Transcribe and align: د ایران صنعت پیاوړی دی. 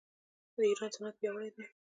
د 0.55 0.57
ایران 0.69 0.89
صنعت 0.95 1.15
پیاوړی 1.19 1.49
دی. 1.55 1.63